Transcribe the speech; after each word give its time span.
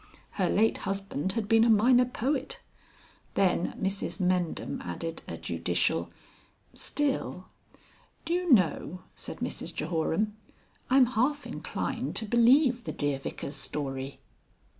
Her 0.31 0.49
late 0.49 0.79
husband 0.79 1.33
had 1.33 1.47
been 1.47 1.63
a 1.63 1.69
minor 1.69 2.05
poet. 2.05 2.59
Then 3.35 3.73
Mrs 3.79 4.19
Mendham 4.19 4.81
added 4.81 5.21
a 5.27 5.37
judicial 5.37 6.09
"Still" 6.73 7.49
"Do 8.25 8.33
you 8.33 8.51
know," 8.51 9.03
said 9.13 9.41
Mrs 9.41 9.71
Jehoram, 9.75 10.35
"I'm 10.89 11.05
half 11.05 11.45
inclined 11.45 12.15
to 12.15 12.25
believe 12.25 12.85
the 12.85 12.91
dear 12.91 13.19
Vicar's 13.19 13.55
story." 13.57 14.19